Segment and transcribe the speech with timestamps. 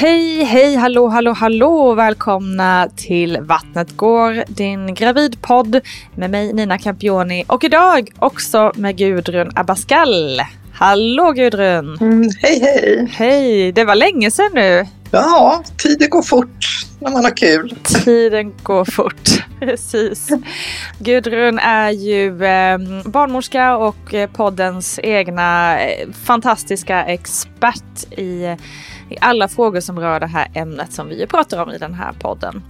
[0.00, 1.94] Hej, hej, hallå, hallå, hallå!
[1.94, 5.80] Välkomna till Vattnet går, din gravidpodd
[6.14, 10.40] med mig Nina Campioni och idag också med Gudrun Abascal.
[10.72, 11.98] Hallå Gudrun!
[12.00, 13.08] Mm, hej hej!
[13.10, 14.86] Hej, det var länge sedan nu.
[15.10, 17.74] Ja, tiden går fort när man har kul.
[18.04, 20.28] Tiden går fort, precis.
[20.98, 28.56] Gudrun är ju eh, barnmorska och eh, poddens egna eh, fantastiska expert i,
[29.10, 32.12] i alla frågor som rör det här ämnet som vi pratar om i den här
[32.12, 32.62] podden.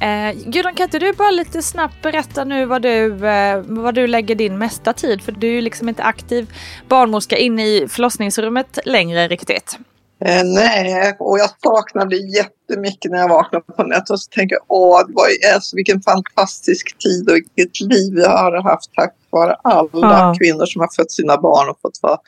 [0.00, 4.06] Eh, Gudrun, kan inte du bara lite snabbt berätta nu vad du, eh, vad du
[4.06, 5.22] lägger din mesta tid?
[5.22, 6.52] För du är ju liksom inte aktiv
[6.88, 9.78] barnmorska inne i förlossningsrummet längre riktigt.
[10.24, 14.56] Eh, nej, och jag saknar det jättemycket när jag vaknar på nätet och så tänker
[14.56, 18.92] jag, åh, det var ju, alltså, vilken fantastisk tid och vilket liv jag har haft
[18.94, 19.88] tack vare alla
[20.18, 20.34] Ja.
[20.38, 22.18] kvinnor som har fött sina barn och fått vara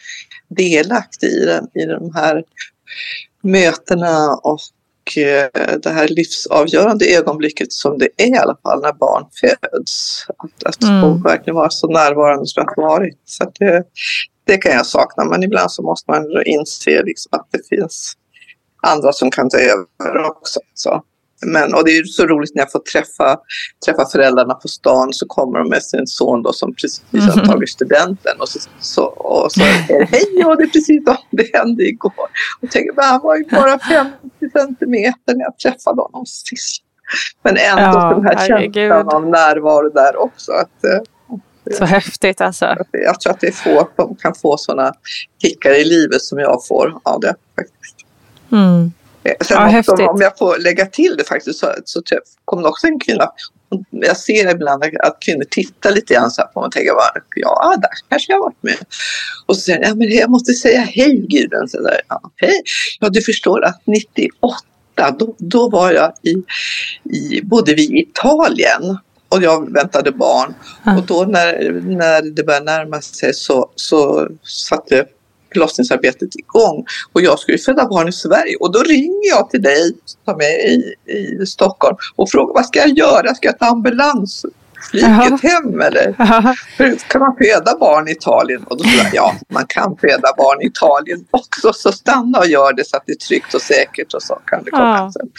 [0.48, 2.42] delaktiga i, den, i de här
[3.50, 9.24] mötena och eh, det här livsavgörande ögonblicket som det är i alla fall när barn
[9.40, 10.26] föds.
[10.38, 11.22] Att, att Mm.
[11.22, 13.18] verkligen vara så närvarande som jag har varit.
[13.24, 13.84] Så det,
[14.44, 18.12] det kan jag sakna, men ibland så måste man inse liksom att det finns
[18.82, 20.60] andra som kan ta över också.
[20.74, 21.02] Så.
[21.46, 23.38] Men, och det är så roligt när jag får träffa,
[23.86, 27.70] träffa föräldrarna på stan så kommer de med sin son då som precis har tagit
[27.70, 31.50] studenten och så, så, och så är det hej, ja det är precis som det
[31.56, 32.12] hände igår.
[32.62, 34.12] Och tänker, han var ju bara 50
[34.52, 36.82] centimeter när jag träffade honom sist.
[37.42, 38.74] Men ändå Ja, den här herregud.
[38.90, 40.52] känslan av närvaro där också.
[40.52, 42.76] Att, eh, Så häftigt alltså.
[42.92, 44.92] jag tror att det är få som kan få sådana
[45.42, 47.96] kickar i livet som jag får av det faktiskt.
[48.52, 48.92] Mm.
[49.24, 52.02] Eh, Sen Ja, också, om jag får lägga till det faktiskt så, så
[52.44, 53.30] kom det också en kvinna.
[53.90, 57.22] Jag ser ibland att kvinnor tittar lite grann så här på mig och tänker bara,
[57.36, 58.78] ja, där kanske jag har varit med.
[59.46, 61.68] Och så säger jag, ja, men jag måste säga hej Gudrun.
[61.68, 62.62] Så där, ja, hej.
[63.00, 64.58] Ja, du förstår att 98,
[65.18, 66.34] då, då var jag i,
[67.16, 68.98] i, bodde vi i Italien
[69.28, 70.54] och jag väntade barn.
[70.84, 70.98] Ja.
[70.98, 75.06] Och då när, när det började närma sig så, så satte
[75.52, 79.92] förlossningsarbetet igång och jag skulle föda barn i Sverige och då ringer jag till dig
[80.24, 83.34] som är i, i Stockholm och frågar vad ska jag göra?
[83.34, 84.44] Ska jag ta ambulans?
[84.90, 86.14] flyget hem eller
[86.78, 88.62] hur kan man föda barn i Italien?
[88.64, 92.46] Och då sa jag, ja, man kan föda barn i Italien också, så stanna och
[92.46, 95.12] gör det så att det är tryggt och säkert och så kan det komma ja.
[95.12, 95.30] sen.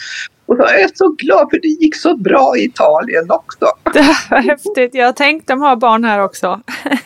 [0.46, 3.66] Och då är jag så glad för det gick så bra i Italien också.
[3.92, 4.94] Det var häftigt.
[4.94, 6.60] Jag tänkte de har barn här också.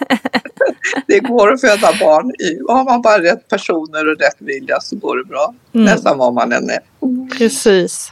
[1.06, 2.30] det går att föda barn.
[2.30, 5.54] I, har man bara rätt personer och rätt vilja så går det bra.
[5.74, 5.84] Mm.
[5.84, 6.80] Nästan var man än är.
[7.38, 8.10] Precis.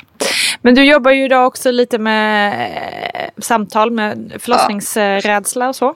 [0.62, 2.52] Men du jobbar ju idag också lite med
[3.14, 5.94] eh, samtal med förlossningsrädsla och så.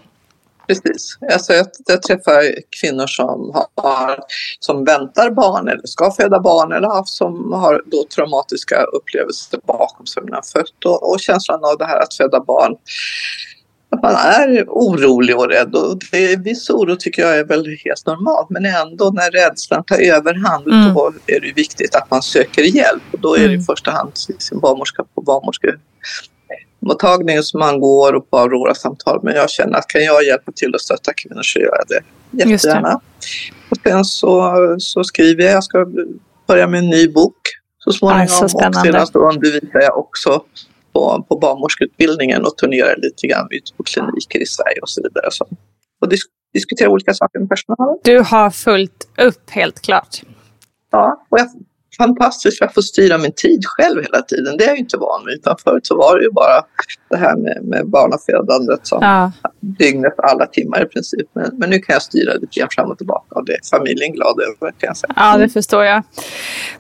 [0.66, 1.18] Precis.
[1.32, 2.42] Alltså jag, jag träffar
[2.80, 4.18] kvinnor som, har,
[4.60, 10.06] som väntar barn eller ska föda barn eller haft, som har då traumatiska upplevelser bakom
[10.06, 12.76] sig när de fött och, och känslan av det här att föda barn
[13.90, 15.74] att man är orolig och rädd.
[15.74, 19.98] Och det, viss oro tycker jag är väl helt normalt men ändå när rädslan tar
[19.98, 20.94] överhand mm.
[20.94, 23.02] då är det viktigt att man söker hjälp.
[23.12, 23.64] Och då är det i mm.
[23.64, 29.20] första hand sin barnmorska på barnmorskemottagningen som man går och på Aurora-samtal.
[29.22, 32.00] Men jag känner att kan jag hjälpa till att stötta kvinnor så gör jag det
[32.30, 33.00] jättegärna.
[33.70, 35.86] Och sen så, så skriver jag, jag ska
[36.46, 37.36] börja med en ny bok
[37.78, 38.28] så småningom.
[38.28, 40.42] Så och sedan så undervisar jag också
[40.96, 45.30] på, på barnmorskeutbildningen och turnerar lite grann ute på kliniker i Sverige och så vidare.
[45.30, 45.46] Så,
[46.00, 47.98] och disk, diskutera olika saker med personalen.
[48.04, 50.22] Du har fullt upp helt klart.
[50.90, 51.48] Ja, och jag
[51.98, 54.56] fantastiskt för jag får styra min tid själv hela tiden.
[54.56, 55.34] Det är jag ju inte van vid.
[55.34, 56.64] Utan förut så var det ju bara
[57.10, 59.32] det här med, med barnafödandet som ja.
[59.66, 61.28] Dygnet alla timmar i princip.
[61.32, 64.12] Men, men, nu kan jag styra lite grann fram och tillbaka och det är familjen
[64.12, 65.12] glad över kan jag säga.
[65.16, 66.02] Ja, det förstår jag.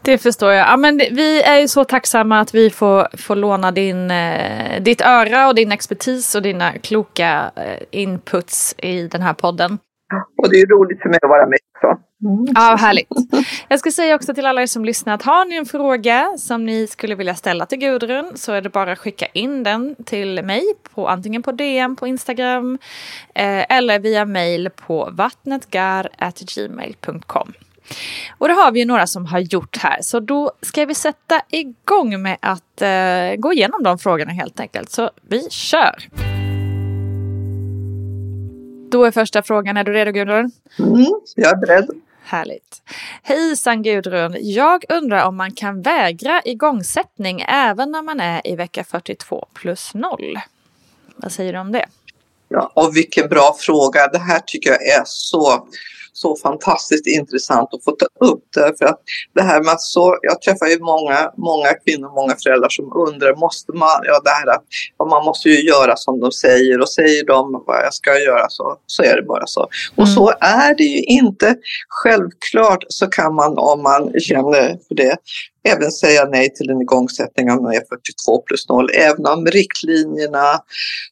[0.02, 0.68] Det förstår jag.
[0.68, 5.00] Ja, men vi är ju så tacksamma att vi får, får låna din, eh, ditt
[5.00, 9.78] öra och din expertis och dina kloka eh, inputs i den här podden.
[10.38, 12.05] Och det är roligt för mig att vara med också.
[12.24, 12.46] Mm.
[12.54, 13.08] Ja, härligt.
[13.68, 16.66] Jag ska säga också till alla er som lyssnar att har ni en fråga som
[16.66, 20.44] ni skulle vilja ställa till Gudrun så är det bara att skicka in den till
[20.44, 20.62] mig
[20.94, 22.78] på antingen på DM på Instagram
[23.34, 27.52] eh, eller via mail på vattnetgar.gmail.com.
[28.38, 31.40] Och det har vi ju några som har gjort här så då ska vi sätta
[31.48, 34.90] igång med att eh, gå igenom de frågorna helt enkelt.
[34.90, 36.08] Så vi kör!
[38.90, 40.50] Då är första frågan, är du redo Gudrun?
[40.78, 41.90] Mm, jag är beredd.
[42.22, 42.82] Härligt.
[43.22, 44.36] Hejsan Gudrun!
[44.40, 49.94] Jag undrar om man kan vägra igångsättning även när man är i vecka 42 plus
[49.94, 50.18] 0.
[51.16, 51.86] Vad säger du om det?
[52.48, 54.06] Ja, och vilken bra fråga.
[54.06, 55.66] Det här tycker jag är så
[56.16, 58.44] så fantastiskt intressant att få ta upp.
[58.54, 59.00] Därför att
[59.34, 63.36] det här med att så, jag träffar ju många, många kvinnor, många föräldrar som undrar,
[63.36, 64.64] måste man, ja det här att
[65.10, 68.76] man måste ju göra som de säger och säger de vad jag ska göra så,
[68.86, 69.60] så är det bara så.
[69.96, 70.14] Och mm.
[70.14, 71.56] så är det ju inte.
[71.88, 75.16] Självklart så kan man om man känner för det
[75.66, 78.88] även säga nej till en igångsättning av E42 plus 0.
[78.94, 80.60] Även om riktlinjerna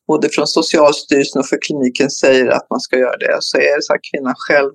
[0.09, 3.83] både från Socialstyrelsen och för kliniken säger att man ska göra det så är det
[3.83, 4.71] så att kvinnan själv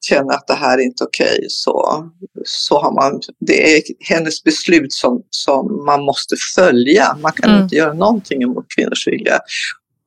[0.00, 2.04] känner att det här är inte okej okay, så,
[2.44, 7.16] så har man, det är hennes beslut som, som man måste följa.
[7.20, 7.62] Man kan mm.
[7.62, 9.38] inte göra någonting emot kvinnors vilja.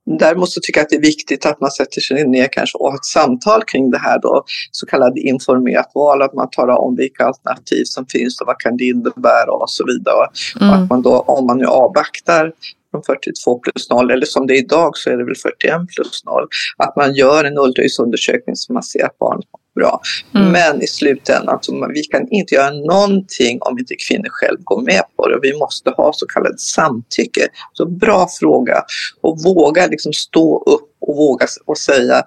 [0.06, 2.88] Däremot så tycker jag att det är viktigt att man sätter sig ner kanske och
[2.88, 6.96] har ett samtal kring det här då, så kallat informerat val, att man talar om
[6.96, 10.28] vilka alternativ som finns och vad kan det innebära och så vidare.
[10.62, 10.70] Mm.
[10.70, 12.52] Och att man då, om man nu avvaktar
[12.96, 16.26] från 42 plus 0 eller som det är idag så är det väl 41 plus
[16.26, 16.48] 0.
[16.78, 20.02] Att man gör en ultraljudsundersökning så man ser att barnet mår bra.
[20.36, 20.52] Mm.
[20.52, 25.04] Men i slutändan, så vi kan inte göra någonting om inte kvinnor själv går med
[25.18, 25.40] på det.
[25.42, 27.48] Vi måste ha så kallat samtycke.
[27.74, 28.84] Så bra fråga
[29.22, 32.24] och våga liksom stå upp och våga och säga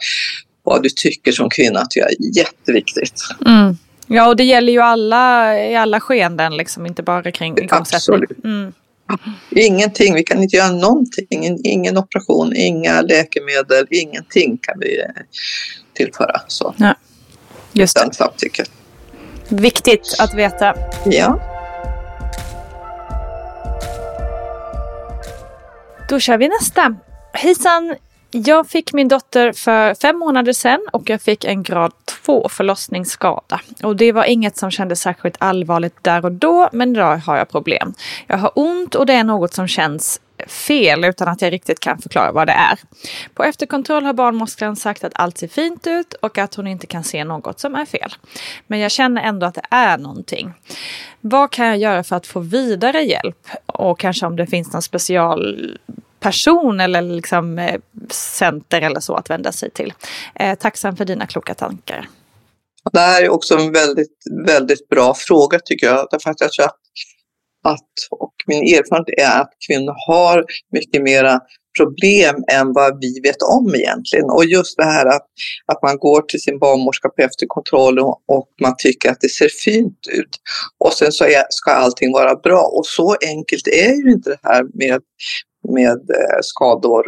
[0.63, 3.21] vad du tycker som kvinna att jag är jätteviktigt.
[3.47, 3.77] Mm.
[4.07, 7.97] Ja, och det gäller ju alla i alla skeenden, liksom, inte bara kring igångsättning.
[7.97, 8.45] Absolut.
[8.45, 8.73] Mm.
[9.51, 11.59] Ingenting, vi kan inte göra någonting.
[11.65, 15.07] Ingen operation, inga läkemedel, ingenting kan vi eh,
[15.93, 16.41] tillföra.
[16.49, 16.75] Så.
[16.77, 16.95] Ja,
[17.73, 18.15] just det.
[18.15, 18.65] samtycke.
[19.49, 20.75] Viktigt att veta.
[21.05, 21.41] Ja.
[26.09, 26.97] Då kör vi nästa.
[27.33, 27.95] Hejsan!
[28.31, 31.93] Jag fick min dotter för fem månader sedan och jag fick en grad
[32.25, 33.61] 2 förlossningsskada.
[33.83, 37.49] Och det var inget som kändes särskilt allvarligt där och då, men idag har jag
[37.49, 37.95] problem.
[38.27, 41.99] Jag har ont och det är något som känns fel utan att jag riktigt kan
[41.99, 42.79] förklara vad det är.
[43.35, 47.05] På efterkontroll har barnmorskan sagt att allt ser fint ut och att hon inte kan
[47.05, 48.15] se något som är fel.
[48.67, 50.53] Men jag känner ändå att det är någonting.
[51.21, 53.49] Vad kan jag göra för att få vidare hjälp?
[53.67, 55.79] Och kanske om det finns någon special
[56.21, 59.93] person eller liksom eh, center eller så att vända sig till.
[60.35, 62.09] Eh, tacksam för dina kloka tankar.
[62.93, 66.09] Det här är också en väldigt, väldigt bra fråga tycker jag.
[66.11, 66.77] Därför att jag tror att,
[67.65, 71.41] att och min erfarenhet är att kvinnor har mycket mera
[71.79, 74.31] problem än vad vi vet om egentligen.
[74.31, 75.27] Och just det här att,
[75.73, 79.49] att man går till sin barnmorska på efterkontroll och, och man tycker att det ser
[79.49, 80.35] fint ut.
[80.85, 82.63] Och sen så är, ska allting vara bra.
[82.63, 85.01] Och så enkelt är ju inte det här med,
[85.69, 87.05] med eh, skador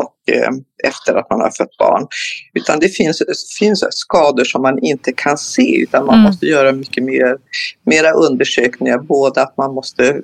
[0.00, 0.50] och eh,
[0.84, 2.06] efter att man har fött barn.
[2.54, 3.22] Utan det finns,
[3.58, 6.26] finns skador som man inte kan se utan man mm.
[6.26, 7.36] måste göra mycket mer,
[7.84, 8.98] mera undersökningar.
[8.98, 10.22] Både att man måste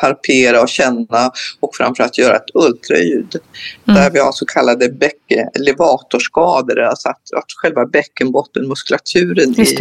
[0.00, 3.36] palpera och känna och framförallt göra ett ultraljud.
[3.88, 4.00] Mm.
[4.00, 9.76] Där vi har så kallade bäcken, levatorskador, alltså att, att själva bäckenbottenmuskulaturen i,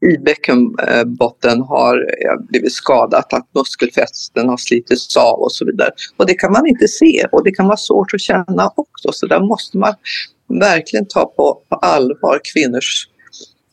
[0.00, 2.06] i bäckenbotten har
[2.48, 5.90] blivit skadat, att muskelfästen har slitits av och så vidare.
[6.16, 9.26] Och det kan man inte se och det kan vara svårt att känna också, så
[9.26, 9.94] där måste man
[10.48, 13.08] verkligen ta på, på allvar kvinnors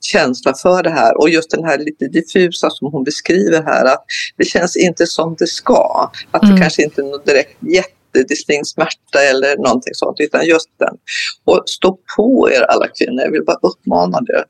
[0.01, 4.05] känsla för det här och just den här lite diffusa som hon beskriver här att
[4.37, 6.11] det känns inte som det ska.
[6.31, 6.59] Att det mm.
[6.59, 10.97] kanske inte är någon direkt jättedistinkt smärta eller någonting sånt utan just den.
[11.45, 14.43] Och stå på er alla kvinnor, jag vill bara uppmana det.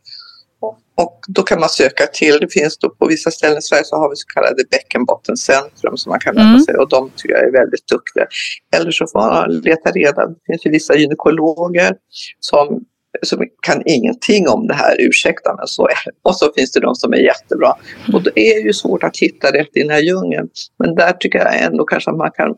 [0.98, 3.96] Och då kan man söka till, det finns då på vissa ställen i Sverige så
[3.96, 6.62] har vi så kallade bäckenbottencentrum som man kan vända mm.
[6.62, 8.28] sig och de tycker jag är väldigt duktiga.
[8.76, 11.96] Eller så får man leta reda, det finns ju vissa gynekologer
[12.40, 12.86] som
[13.22, 16.12] som kan ingenting om det här, ursäkta men så är det.
[16.22, 17.74] Och så finns det de som är jättebra.
[18.14, 20.50] Och det är ju svårt att hitta rätt i den här djungeln.
[20.80, 22.56] Men där tycker jag ändå kanske att man kan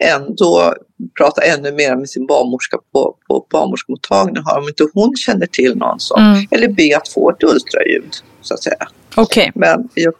[0.00, 0.74] ändå
[1.18, 6.00] prata ännu mer med sin barnmorska på, på barnmorskemottagningen om inte hon känner till någon
[6.00, 6.46] som, mm.
[6.50, 8.88] eller be att få ett ultraljud så att säga.
[9.16, 9.50] Okay.
[9.54, 10.14] Men jag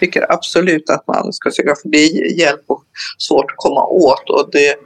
[0.00, 2.84] tycker absolut att man ska söka, för det är hjälp och
[3.18, 4.76] svårt att komma åt och det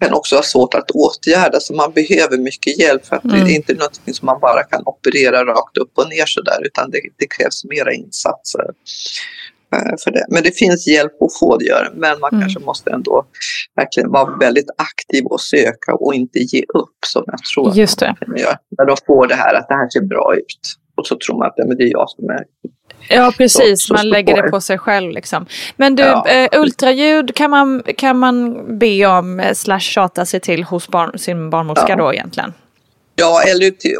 [0.00, 3.44] kan också vara svårt att åtgärda så man behöver mycket hjälp för att mm.
[3.44, 6.90] det är inte någonting som man bara kan operera rakt upp och ner sådär utan
[6.90, 8.64] det, det krävs mera insatser
[10.04, 10.26] för det.
[10.28, 12.40] Men det finns hjälp att få det göra men man mm.
[12.40, 13.26] kanske måste ändå
[13.76, 18.10] verkligen vara väldigt aktiv och söka och inte ge upp som jag tror Just det.
[18.10, 18.56] att man gör.
[18.78, 20.60] När de får det här att det här ser bra ut
[20.96, 22.44] och så tror man att ja, men det är jag som är
[23.08, 25.12] Ja precis, så, så man lägger det på sig själv.
[25.12, 25.46] Liksom.
[25.76, 26.28] Men du, ja.
[26.28, 31.18] eh, ultraljud kan man, kan man be om eh, slash tjata sig till hos barn,
[31.18, 31.96] sin barnmorska ja.
[31.96, 32.52] då egentligen?
[33.18, 33.96] Ja, eller, till,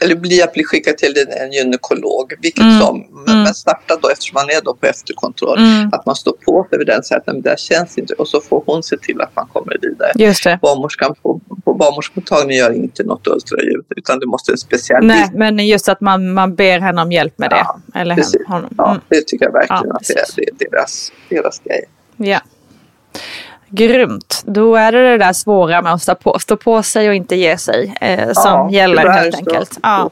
[0.00, 2.80] eller bli att bli skickad till en gynekolog, vilket mm.
[2.80, 3.06] som.
[3.10, 3.42] Men, mm.
[3.42, 5.88] men starta då eftersom man är då på efterkontroll, mm.
[5.92, 8.40] att man står på sig vid den säger att det där känns inte och så
[8.40, 10.12] får hon se till att man kommer vidare.
[10.14, 10.58] Just det.
[10.62, 15.06] Barnmorskan på, på barnmorskemottagningen gör inte något ultraljud utan det måste en specialist.
[15.06, 17.56] Nej, men just att man, man ber henne om hjälp med det.
[17.56, 18.46] Ja, eller precis.
[18.48, 19.02] Henne, ja, mm.
[19.08, 21.84] det tycker jag verkligen ja, att det är, det är deras, deras grej.
[22.16, 22.40] Ja.
[23.72, 24.42] Grymt.
[24.46, 27.36] Då är det det där svåra med att stå på, stå på sig och inte
[27.36, 29.78] ge sig eh, som ja, gäller helt enkelt.
[29.82, 30.10] Ja.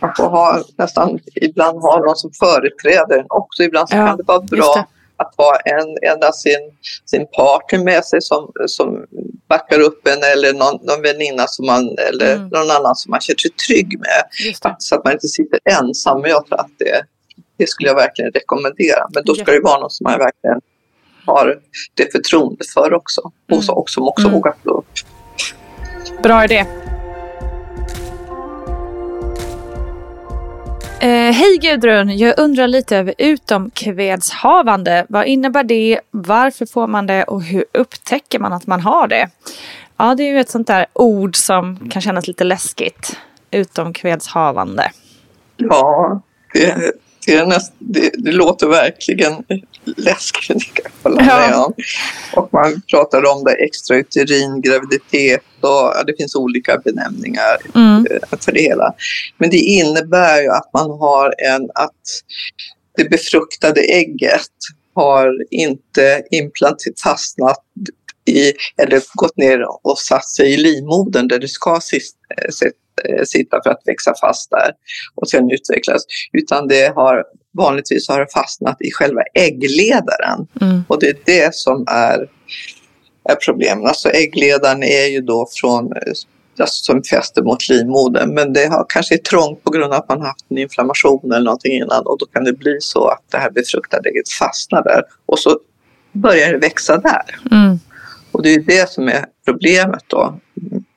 [0.00, 3.62] Man får ha, nästan ibland ha någon som företräder en också.
[3.62, 4.86] Ibland så ja, kan det vara bra det.
[5.16, 6.72] att ha en, enda sin,
[7.04, 9.04] sin partner med sig som, som
[9.48, 12.48] backar upp en eller någon, någon väninna som man, eller mm.
[12.48, 14.54] någon annan som man känner sig trygg med.
[14.78, 16.22] Så att man inte sitter ensam.
[16.24, 17.02] Jag tror att det,
[17.58, 19.06] det skulle jag verkligen rekommendera.
[19.14, 20.60] Men då ska det vara någon som man verkligen
[21.28, 21.58] har
[21.94, 23.20] det förtroende för också.
[23.48, 23.58] Mm.
[23.58, 24.34] Och som också mm.
[24.34, 24.86] vågar stå upp.
[26.22, 26.64] Bra idé.
[31.00, 35.06] Eh, Hej Gudrun, jag undrar lite över utomkvedshavande.
[35.08, 36.00] Vad innebär det?
[36.10, 39.30] Varför får man det och hur upptäcker man att man har det?
[39.96, 43.16] Ja, det är ju ett sånt där ord som kan kännas lite läskigt.
[43.50, 44.90] Utomkvedshavande.
[45.56, 46.20] Ja,
[46.52, 46.92] det,
[47.28, 49.44] det, är näst, det, det låter verkligen
[49.84, 51.72] läskigt, kan jag hålla med om.
[52.32, 58.06] Och man pratar om det extrauterin graviditet och ja, det finns olika benämningar mm.
[58.10, 58.94] Eh, för det hela.
[59.38, 62.22] Men det innebär ju att man har en, att
[62.96, 64.50] det befruktade ägget
[64.94, 67.64] har inte implanterat fastnat
[68.24, 72.50] i, eller gått ner och satt sig i livmodern där det ska eh,
[73.04, 74.72] eh, sitta för att växa fast där
[75.14, 76.02] och sen utvecklas.
[76.32, 77.24] Utan det har
[77.58, 80.46] vanligtvis har fastnat i själva äggledaren.
[80.60, 80.82] Mm.
[80.88, 82.28] Och det är det som är,
[83.28, 83.88] är problemet.
[83.88, 85.92] Alltså äggledaren är ju då från
[86.60, 88.34] alltså som fäster mot livmodern.
[88.34, 91.44] Men det har, kanske är trångt på grund av att man haft en inflammation eller
[91.44, 95.02] någonting innan och då kan det bli så att det här befruktade ägget fastnar där
[95.26, 95.58] och så
[96.12, 97.38] börjar det växa där.
[97.50, 97.78] Mm.
[98.32, 100.40] Och det är det som är problemet då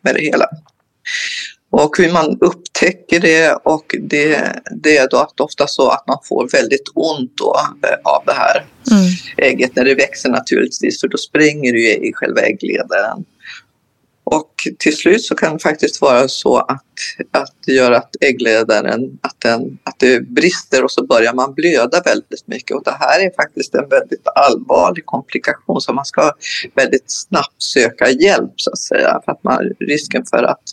[0.01, 0.45] med det hela.
[1.71, 6.17] Och hur man upptäcker det och det, det är då att ofta så att man
[6.23, 9.11] får väldigt ont då eh, av det här mm.
[9.37, 13.25] ägget när det växer naturligtvis för då spränger det ju i själva äggledaren.
[14.23, 16.85] Och till slut så kan det faktiskt vara så att,
[17.31, 22.01] att det gör att äggledaren, att, den, att det brister och så börjar man blöda
[22.05, 22.77] väldigt mycket.
[22.77, 26.31] Och det här är faktiskt en väldigt allvarlig komplikation så man ska
[26.75, 29.21] väldigt snabbt söka hjälp så att säga.
[29.25, 30.63] För att man, risken för att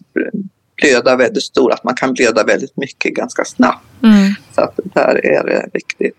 [0.82, 3.84] blöda väldigt stor, att man kan blöda väldigt mycket ganska snabbt.
[4.02, 4.34] Mm.
[4.54, 6.16] Så att det här är viktigt.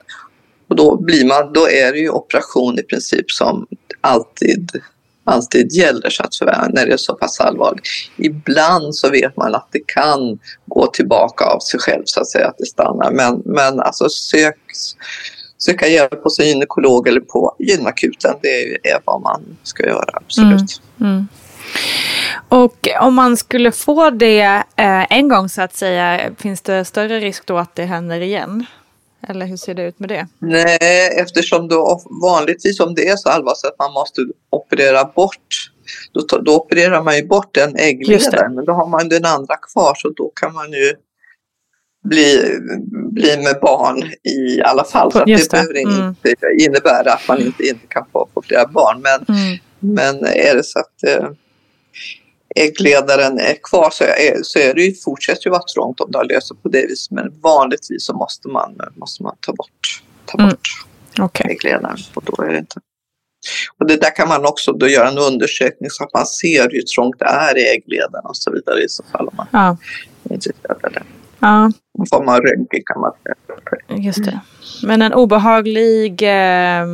[0.67, 3.67] Och då, blir man, då är det ju operation i princip som
[4.01, 4.81] alltid
[5.29, 7.87] alltid gäller så att säga, när det är så pass allvarligt.
[8.17, 12.47] Ibland så vet man att det kan gå tillbaka av sig själv så att säga,
[12.47, 13.11] att det stannar.
[13.11, 14.57] Men, men alltså sök,
[15.57, 20.81] söka hjälp hos en gynekolog eller på gynakuten, det är vad man ska göra, absolut.
[20.99, 21.27] Mm, mm.
[22.49, 27.19] Och om man skulle få det eh, en gång så att säga, finns det större
[27.19, 28.65] risk då att det händer igen?
[29.27, 30.27] Eller hur ser det ut med det?
[30.39, 35.71] Nej, eftersom då vanligtvis om det är så allvarligt att man måste operera bort
[36.13, 39.93] då, då opererar man ju bort den äggledaren men då har man den andra kvar
[39.95, 40.93] så då kan man ju
[42.03, 42.59] bli,
[43.11, 45.11] bli med barn i alla fall.
[45.11, 46.07] Så det, det behöver mm.
[46.07, 49.01] inte innebära att man inte, inte kan få, få flera barn.
[49.01, 49.59] Men, mm.
[49.79, 51.03] men är det så att
[52.55, 56.17] äggledaren är kvar så är, så är det ju, fortsätter ju vara trångt om det
[56.17, 57.11] har löst på det viset.
[57.11, 60.49] Men vanligtvis så måste man, måste man ta bort, ta mm.
[60.49, 60.67] bort
[61.17, 61.25] mm.
[61.25, 61.51] okay.
[61.51, 61.97] äggledaren.
[62.13, 62.79] Och då är det inte.
[63.77, 66.81] Och det där kan man också då göra en undersökning så att man ser hur
[66.81, 69.77] trångt det är i äggledaren och så vidare i så fall om man ja.
[70.23, 71.03] är intresserad av det.
[71.39, 71.71] Ja.
[71.99, 74.01] En form av röntgen kan man säga.
[74.01, 74.39] Just det.
[74.83, 76.87] Men en obehaglig, eh,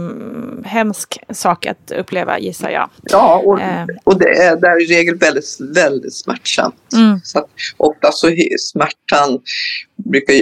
[0.63, 2.89] hemsk sak att uppleva gissar jag.
[3.03, 3.85] Ja, och, eh.
[4.03, 6.93] och det, är, det är i regel väldigt, väldigt smärtsamt.
[6.93, 7.19] Mm.
[7.23, 7.47] Så
[7.77, 8.27] ofta så
[8.59, 9.39] smärtan
[10.09, 10.35] brukar,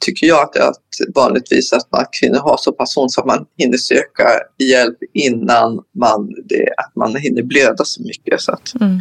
[0.00, 0.80] tycker jag att, att
[1.14, 5.80] vanligtvis att man, kvinnor har så pass ont så att man hinner söka hjälp innan
[5.98, 8.40] man, det, att man hinner blöda så mycket.
[8.40, 9.00] Så att, mm.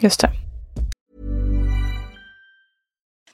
[0.00, 0.30] Just det.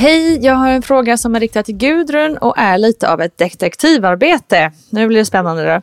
[0.00, 3.38] Hej, jag har en fråga som är riktad till Gudrun och är lite av ett
[3.38, 4.72] detektivarbete.
[4.90, 5.82] Nu blir det spännande då.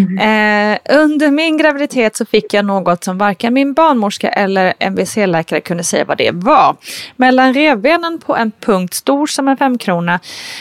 [0.00, 0.18] Mm.
[0.18, 5.84] Eh, under min graviditet så fick jag något som varken min barnmorska eller MVC-läkare kunde
[5.84, 6.76] säga vad det var.
[7.16, 10.20] Mellan revbenen på en punkt stor som en femkrona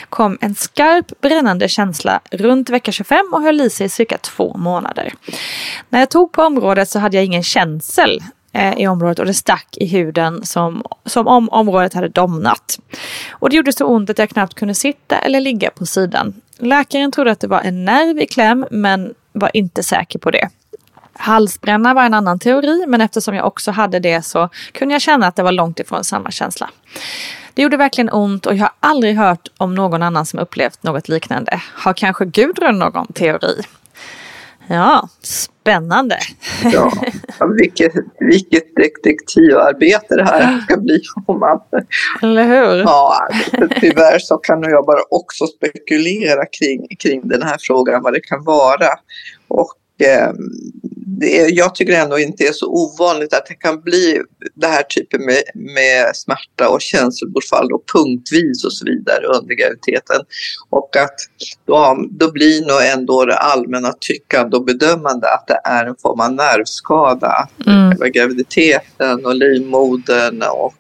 [0.10, 5.14] kom en skarp brännande känsla runt vecka 25 och höll i sig cirka två månader.
[5.90, 8.22] När jag tog på området så hade jag ingen känsel
[8.56, 12.80] Eh, i området och det stack i huden som, som om området hade domnat.
[13.32, 16.34] Och det gjorde så ont att jag knappt kunde sitta eller ligga på sidan.
[16.58, 20.50] Läkaren trodde att det var en nerv i kläm men var inte säker på det.
[21.14, 25.28] Halsbränna var en annan teori men eftersom jag också hade det så kunde jag känna
[25.28, 26.70] att det var långt ifrån samma känsla.
[27.54, 31.10] Det gjorde verkligen ont och jag har aldrig hört om någon annan som upplevt något
[31.10, 31.62] liknande.
[31.74, 33.62] Har kanske Gudrun någon teori?
[34.68, 36.18] Ja, spännande.
[36.64, 36.92] Ja,
[37.58, 41.02] vilket, vilket detektivarbete det här ska bli.
[41.26, 41.60] Om man,
[42.22, 42.78] Eller hur?
[42.78, 43.28] Ja,
[43.82, 48.44] tyvärr så kan jag bara också spekulera kring, kring den här frågan, vad det kan
[48.44, 48.90] vara.
[49.48, 50.34] Och eh,
[51.20, 54.22] det jag tycker ändå inte är så ovanligt att det kan bli
[54.56, 60.22] det här typen med, med smärta och känselbortfall och punktvis och så vidare under graviditeten.
[60.70, 61.16] Och att
[61.66, 66.20] då, då blir nog ändå det allmänna tyckande och bedömande att det är en form
[66.20, 67.50] av nervskada.
[67.68, 68.12] Mm.
[68.12, 70.74] Graviditeten och livmodern och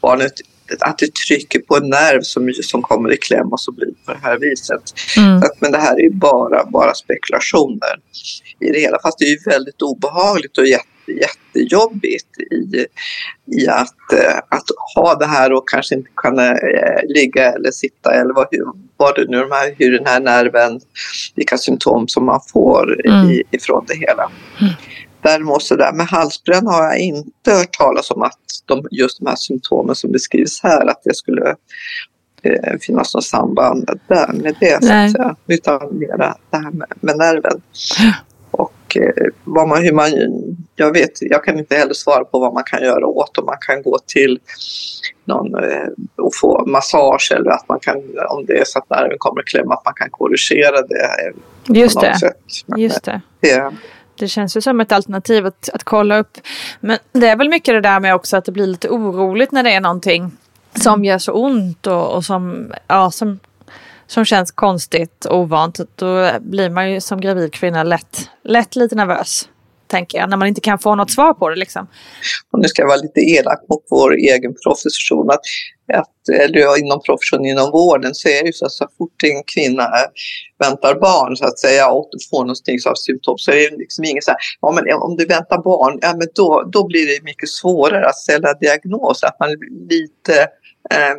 [0.00, 0.32] barnet
[0.80, 4.06] att det trycker på en nerv som, som kommer i kläm och så blir det
[4.06, 4.82] på det här viset.
[5.16, 5.42] Mm.
[5.60, 8.00] men det här är bara, bara spekulationer
[8.60, 8.98] i det hela.
[9.02, 12.86] Fast det är ju väldigt obehagligt och jätte, jättejobbigt i,
[13.56, 18.14] i att, eh, att ha det här och kanske inte kunna eh, ligga eller sitta
[18.14, 18.46] eller vad,
[18.96, 20.80] vad det nu de här, hur den här nerven,
[21.34, 23.30] vilka symptom som man får mm.
[23.30, 24.30] i, ifrån det hela.
[24.60, 24.72] Mm.
[25.22, 29.26] Däremot så där med halsbränna har jag inte hört talas om att de, just de
[29.26, 31.54] här symptomen som beskrivs här, att det skulle
[32.42, 34.84] eh, finnas något samband där med det.
[34.84, 37.62] Så att säga, utan mera det här med, med nerven.
[38.50, 40.10] Och eh, vad man, hur man,
[40.76, 43.58] jag vet, jag kan inte heller svara på vad man kan göra åt om man
[43.60, 44.38] kan gå till
[45.24, 47.96] någon eh, och få massage eller att man kan,
[48.28, 51.32] om det är så att nerven kommer att klämma, att man kan korrigera det.
[51.68, 52.16] Just det.
[52.76, 53.20] Just det.
[53.40, 53.72] det
[54.18, 56.38] det känns ju som ett alternativ att, att kolla upp.
[56.80, 59.62] Men det är väl mycket det där med också att det blir lite oroligt när
[59.62, 60.32] det är någonting
[60.74, 63.38] som gör så ont och, och som, ja, som,
[64.06, 65.80] som känns konstigt och ovant.
[65.94, 69.48] Då blir man ju som gravid kvinna lätt, lätt lite nervös
[69.86, 71.56] tänker jag, när man inte kan få något svar på det.
[71.56, 71.86] Liksom.
[72.52, 75.40] Och nu ska jag vara lite elak mot vår egen profession, att,
[75.92, 79.22] att, eh, eller inom professionen inom vården så är det ju så att så fort
[79.22, 80.08] en kvinna eh,
[80.58, 84.22] väntar barn så att säga och får någonting av symptom så är det liksom ingen
[84.22, 87.24] så här, ja men eh, om du väntar barn, ja men då, då blir det
[87.24, 90.65] mycket svårare att ställa diagnos, att man är lite Eh,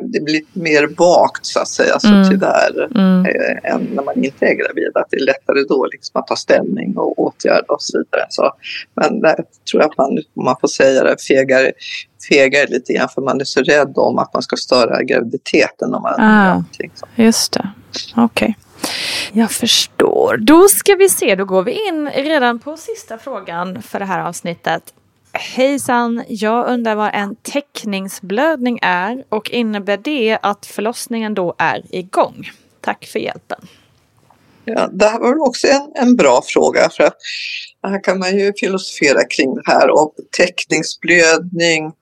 [0.00, 2.30] det blir lite mer vagt så att säga, så mm.
[2.30, 3.26] tyvärr, mm.
[3.26, 4.90] Eh, än när man inte är gravid.
[4.94, 8.26] Att det är lättare då liksom, att ta ställning och åtgärda och så vidare.
[8.28, 8.52] Så,
[8.94, 9.34] men där
[9.70, 11.72] tror jag att man, om man får säga det, fegar,
[12.28, 15.94] fegar lite grann för man är så rädd om att man ska störa graviditeten.
[15.94, 17.06] Om man ah, så.
[17.14, 17.70] Just det,
[18.16, 18.24] okej.
[18.24, 18.54] Okay.
[19.32, 20.36] Jag förstår.
[20.36, 24.20] Då ska vi se, då går vi in redan på sista frågan för det här
[24.20, 24.82] avsnittet.
[25.32, 26.24] Hejsan!
[26.28, 32.50] Jag undrar vad en täckningsblödning är och innebär det att förlossningen då är igång?
[32.80, 33.58] Tack för hjälpen.
[34.64, 37.16] Ja, det här var också en, en bra fråga för att
[37.82, 41.92] här kan man ju filosofera kring det här och täckningsblödning.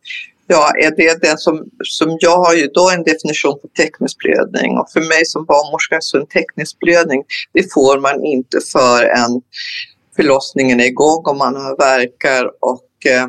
[0.46, 4.90] Ja, är det den som, som jag har ju då en definition på täckningsblödning och
[4.92, 9.42] för mig som barnmorska så en täckningsblödning det får man inte förrän
[10.16, 13.26] förlossningen är igång och man har verkar och eh,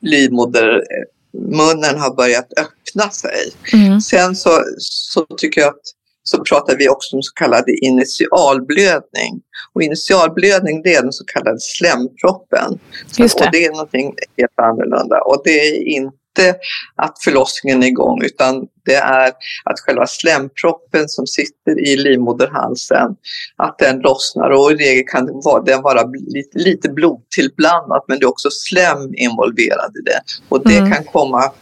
[0.00, 3.52] livmodermunnen har börjat öppna sig.
[3.72, 4.00] Mm.
[4.00, 5.80] Sen så, så tycker jag att
[6.24, 9.40] så pratar vi också om så kallad initialblödning.
[9.72, 12.78] Och initialblödning det är den så kallade slemproppen.
[13.18, 13.44] Just det.
[13.44, 15.20] Och det är någonting helt annorlunda.
[15.20, 16.54] Och det är inte
[16.96, 19.28] att förlossningen är igång utan det är
[19.64, 23.16] att själva slemproppen som sitter i livmoderhalsen,
[23.56, 25.26] att den lossnar och i regel kan
[25.66, 30.20] den vara, lite, lite blodtillblandat men det är också slem involverad i det.
[30.48, 30.92] Och det mm.
[30.92, 31.52] kan komma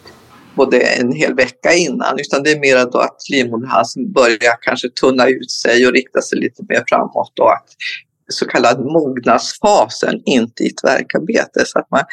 [0.56, 5.28] både en hel vecka innan utan det är mer då att livmoderhalsen börjar kanske tunna
[5.28, 7.68] ut sig och rikta sig lite mer framåt och att
[8.32, 11.64] så kallad mognadsfasen inte i ett verkarbete.
[11.66, 12.04] Så att man,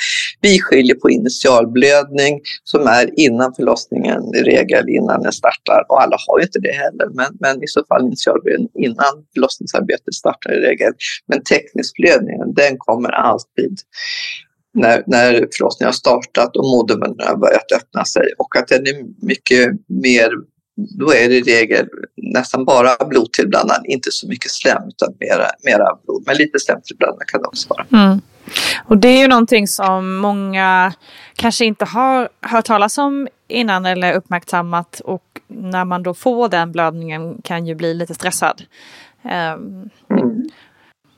[0.42, 5.86] vi skiljer på initialblödning som är innan förlossningen i regel, innan den startar.
[5.90, 10.14] Och alla har ju inte det heller, men, men i så fall initialblödning innan förlossningsarbetet
[10.14, 10.94] startar i regel.
[11.28, 13.80] Men teknisk blödning, den kommer alltid
[14.80, 19.26] när, när förlossningen har startat och modermunnen har börjat öppna sig och att den är
[19.26, 20.30] mycket mer
[21.00, 25.98] då är det i regel nästan bara blodtillblandad, inte så mycket slem utan mera, mera
[26.06, 26.24] blod.
[26.26, 28.04] Men lite slemtillblandad kan det också vara.
[28.04, 28.22] Mm.
[28.86, 30.94] Och det är ju någonting som många
[31.36, 36.72] kanske inte har hört talas om innan eller uppmärksammat och när man då får den
[36.72, 38.62] blödningen kan ju bli lite stressad.
[39.24, 39.90] Um,
[40.20, 40.50] mm.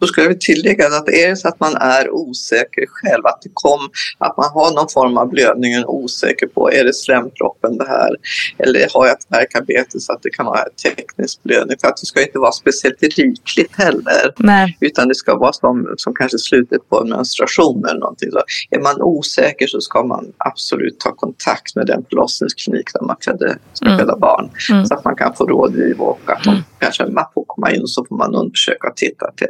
[0.02, 3.42] Då skulle jag vilja tillägga att är det så att man är osäker själv, att,
[3.42, 7.78] det kom, att man har någon form av blödning och osäker på, är det slemproppen
[7.78, 8.16] det här?
[8.58, 11.78] Eller har jag ett värkarbete så att det kan vara teknisk blödning?
[11.82, 14.34] För att det ska inte vara speciellt rikligt heller.
[14.38, 14.78] Nej.
[14.80, 18.32] Utan det ska vara som, som kanske slutet på en menstruation eller någonting.
[18.32, 23.16] Så är man osäker så ska man absolut ta kontakt med den förlossningsklinik där man
[23.26, 24.00] föder, ska mm.
[24.00, 24.50] föda barn.
[24.72, 24.86] Mm.
[24.86, 26.64] Så att man kan få rådgiv och att de mm.
[26.80, 29.48] kanske man får komma in och så får man undersöka och titta till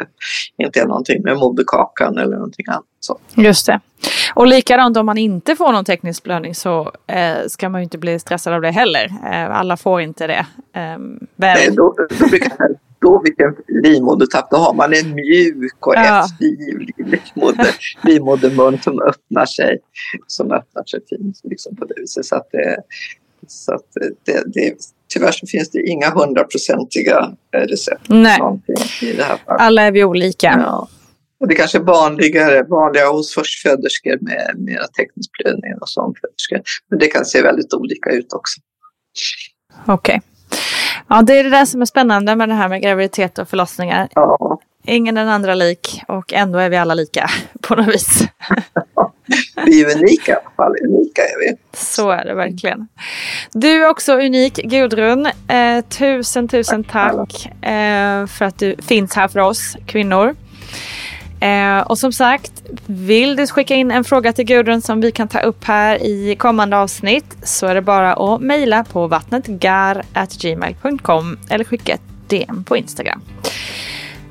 [0.57, 2.85] inte är någonting med moderkakan eller någonting annat.
[2.99, 3.19] Så.
[3.35, 3.79] Just det.
[4.35, 7.97] Och likadant om man inte får någon teknisk blödning så eh, ska man ju inte
[7.97, 9.05] bli stressad av det heller.
[9.05, 10.45] Eh, alla får inte det.
[10.73, 10.97] Eh,
[11.35, 16.25] Nej, då, då brukar jag då vilken livmodertapp, då har man en mjuk och ja.
[16.25, 19.79] eftergivlig livmoder, livmodermun som öppnar sig,
[20.27, 22.25] som öppnar sig fint liksom på det viset.
[22.25, 22.77] Så att det,
[23.47, 23.85] så att
[24.25, 24.75] det, det,
[25.13, 28.01] tyvärr så finns det inga hundraprocentiga eh, recept.
[28.07, 28.39] Nej,
[29.01, 29.61] i det här fallet.
[29.61, 30.55] alla är vi olika.
[30.65, 30.87] Ja.
[31.39, 36.61] Och det kanske är vanligare, vanliga hos förstföderskor med mera teknisk blödning och sångföderskor.
[36.89, 38.61] Men det kan se väldigt olika ut också.
[39.85, 39.93] Okej.
[39.93, 40.19] Okay.
[41.07, 44.09] Ja, det är det där som är spännande med det här med graviditet och förlossningar.
[44.15, 44.59] Ja.
[44.85, 47.29] Ingen den andra lik och ändå är vi alla lika
[47.61, 48.23] på något vis.
[49.65, 50.75] vi är unika i alla fall.
[50.83, 51.57] Unika är vi.
[51.73, 52.87] Så är det verkligen.
[53.53, 55.25] Du är också unik Gudrun.
[55.47, 60.35] Eh, tusen tusen tack eh, för att du finns här för oss kvinnor.
[61.41, 65.27] Eh, och som sagt, vill du skicka in en fråga till Gudrun som vi kan
[65.27, 71.63] ta upp här i kommande avsnitt så är det bara att mejla på vattnetgar.gmail.com eller
[71.63, 73.21] skicka ett DM på Instagram.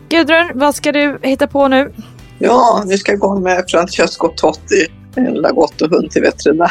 [0.08, 1.92] Gudrun, vad ska du hitta på nu?
[2.42, 6.70] Ja, nu ska jag gå med Francesco Totti, en lagottohund till veterinären.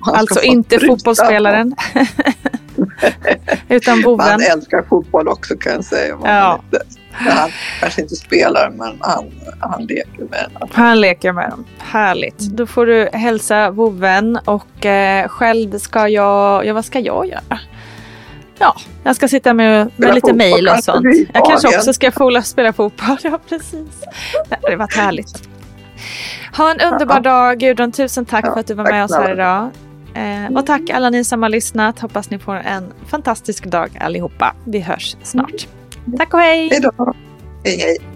[0.00, 1.74] alltså inte fotbollsspelaren?
[3.68, 4.26] Utan boven?
[4.26, 6.18] Han älskar fotboll också kan jag säga.
[6.24, 6.60] Ja.
[7.10, 7.50] Han
[7.80, 9.24] kanske inte spelar men han,
[9.60, 10.68] han leker med dem.
[10.72, 11.64] Han leker med dem.
[11.78, 12.38] Härligt.
[12.38, 17.58] Då får du hälsa vovven och eh, själv ska jag, ja vad ska jag göra?
[18.58, 21.06] Ja, jag ska sitta med, med lite mejl och sånt.
[21.34, 23.16] Jag kanske också ska få spela fotboll.
[23.22, 24.04] Ja, precis.
[24.48, 25.48] Det har varit härligt.
[26.56, 27.92] Ha en underbar dag Gudrun.
[27.92, 29.70] Tusen tack för att du var med oss här idag.
[30.14, 32.00] Eh, och tack alla ni som har lyssnat.
[32.00, 34.54] Hoppas ni får en fantastisk dag allihopa.
[34.64, 35.66] Vi hörs snart.
[36.18, 36.68] Tack och hej!
[36.68, 37.14] Hej då!
[37.64, 38.15] Hej hej!